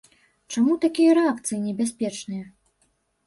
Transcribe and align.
Чаму 0.53 0.77
такія 0.85 1.11
рэакцыі 1.19 1.59
небяспечныя? 1.67 2.45